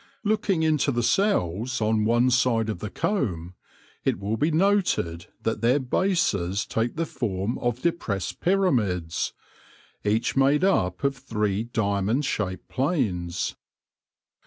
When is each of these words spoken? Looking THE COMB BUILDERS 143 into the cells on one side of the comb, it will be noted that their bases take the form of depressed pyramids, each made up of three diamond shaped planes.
Looking 0.23 0.61
THE 0.61 0.65
COMB 0.69 0.77
BUILDERS 0.95 1.01
143 1.19 1.29
into 1.29 1.63
the 1.63 1.67
cells 1.73 1.79
on 1.81 2.05
one 2.05 2.31
side 2.31 2.69
of 2.69 2.79
the 2.79 2.89
comb, 2.89 3.53
it 4.03 4.17
will 4.19 4.35
be 4.35 4.49
noted 4.49 5.27
that 5.43 5.61
their 5.61 5.79
bases 5.79 6.65
take 6.65 6.95
the 6.95 7.05
form 7.05 7.59
of 7.59 7.83
depressed 7.83 8.39
pyramids, 8.39 9.33
each 10.03 10.35
made 10.35 10.63
up 10.63 11.03
of 11.03 11.15
three 11.15 11.65
diamond 11.65 12.25
shaped 12.25 12.67
planes. 12.67 13.55